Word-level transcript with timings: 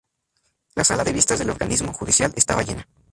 La 0.79 0.83
sala 0.83 1.03
de 1.03 1.13
vistas 1.13 1.37
del 1.37 1.51
Organismo 1.51 1.93
Judicial 1.93 2.33
estaba 2.35 2.63
llena. 2.63 2.87